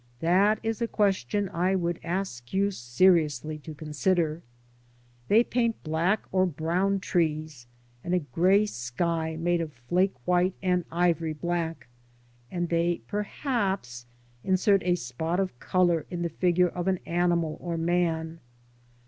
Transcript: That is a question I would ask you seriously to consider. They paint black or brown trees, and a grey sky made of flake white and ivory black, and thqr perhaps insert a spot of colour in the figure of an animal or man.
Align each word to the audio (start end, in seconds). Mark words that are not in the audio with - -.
That 0.19 0.57
is 0.63 0.81
a 0.81 0.87
question 0.87 1.47
I 1.49 1.75
would 1.75 1.99
ask 2.03 2.55
you 2.55 2.71
seriously 2.71 3.59
to 3.59 3.75
consider. 3.75 4.41
They 5.27 5.43
paint 5.43 5.83
black 5.83 6.23
or 6.31 6.47
brown 6.47 6.99
trees, 6.99 7.67
and 8.03 8.15
a 8.15 8.25
grey 8.31 8.65
sky 8.65 9.35
made 9.39 9.61
of 9.61 9.71
flake 9.73 10.15
white 10.25 10.55
and 10.63 10.85
ivory 10.91 11.33
black, 11.33 11.87
and 12.49 12.67
thqr 12.67 13.01
perhaps 13.07 14.07
insert 14.43 14.81
a 14.85 14.95
spot 14.95 15.39
of 15.39 15.59
colour 15.59 16.07
in 16.09 16.23
the 16.23 16.29
figure 16.29 16.69
of 16.69 16.87
an 16.87 16.97
animal 17.05 17.59
or 17.61 17.77
man. 17.77 18.39